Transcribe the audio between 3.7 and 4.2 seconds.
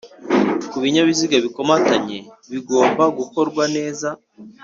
neza